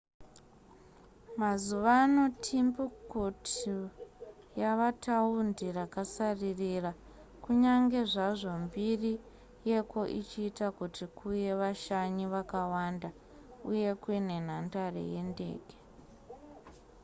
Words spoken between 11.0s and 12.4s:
kuuye vashanyi